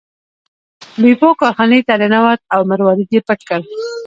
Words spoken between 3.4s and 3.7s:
کړ.